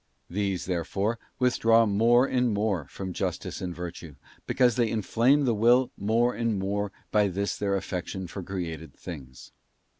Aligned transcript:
These, 0.31 0.65
therefore, 0.65 1.19
withdraw 1.37 1.85
more 1.85 2.25
and 2.25 2.51
more 2.51 2.87
from 2.87 3.13
justice 3.13 3.61
and 3.61 3.75
virtue, 3.75 4.15
because 4.47 4.75
they 4.75 4.89
inflame 4.89 5.45
the 5.45 5.53
will 5.53 5.91
more 5.95 6.33
and 6.33 6.57
more 6.57 6.91
by 7.11 7.27
this 7.27 7.55
their 7.55 7.75
affection 7.75 8.25
for 8.25 8.41
created 8.41 8.95
things. 8.95 9.51